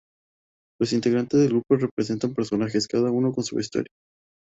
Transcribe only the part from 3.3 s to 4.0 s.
con su vestuario.